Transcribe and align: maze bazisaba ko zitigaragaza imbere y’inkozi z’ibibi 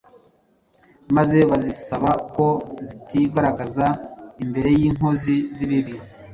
maze 1.15 1.37
bazisaba 1.49 2.11
ko 2.35 2.47
zitigaragaza 2.87 3.85
imbere 4.43 4.69
y’inkozi 4.79 5.35
z’ibibi 5.55 5.95